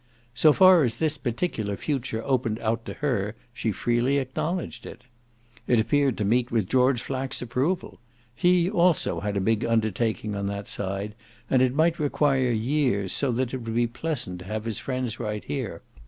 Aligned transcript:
So 0.33 0.51
far 0.51 0.83
as 0.83 0.95
this 0.97 1.19
particular 1.19 1.77
future 1.77 2.23
opened 2.25 2.57
out 2.61 2.85
to 2.85 2.93
her 3.05 3.35
she 3.53 3.71
freely 3.71 4.17
acknowledged 4.17 4.87
it. 4.87 5.03
It 5.67 5.79
appeared 5.79 6.17
to 6.17 6.25
meet 6.25 6.49
with 6.49 6.67
George 6.67 7.03
Flack's 7.03 7.39
approval 7.39 7.99
he 8.33 8.67
also 8.67 9.19
had 9.19 9.37
a 9.37 9.39
big 9.39 9.63
undertaking 9.63 10.33
on 10.33 10.47
that 10.47 10.67
side 10.67 11.13
and 11.51 11.61
it 11.61 11.75
might 11.75 11.99
require 11.99 12.49
years, 12.51 13.13
so 13.13 13.31
that 13.33 13.53
it 13.53 13.57
would 13.57 13.75
be 13.75 13.85
pleasant 13.85 14.39
to 14.39 14.45
have 14.45 14.65
his 14.65 14.79
friends 14.79 15.19
right 15.19 15.45
there. 15.47 15.83